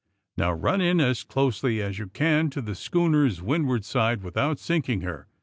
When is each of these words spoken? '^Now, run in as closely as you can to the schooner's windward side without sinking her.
'^Now, 0.35 0.57
run 0.59 0.81
in 0.81 0.99
as 0.99 1.21
closely 1.21 1.79
as 1.79 1.99
you 1.99 2.07
can 2.07 2.49
to 2.49 2.61
the 2.63 2.73
schooner's 2.73 3.39
windward 3.39 3.85
side 3.85 4.23
without 4.23 4.57
sinking 4.57 5.01
her. 5.01 5.27